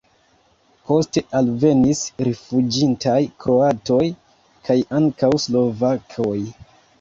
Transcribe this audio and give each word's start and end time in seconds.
Poste 0.85 1.21
alvenis 1.39 2.01
rifuĝintaj 2.27 3.19
kroatoj 3.45 3.99
kaj 4.71 4.79
ankaŭ 5.03 5.31
slovakoj. 5.47 6.35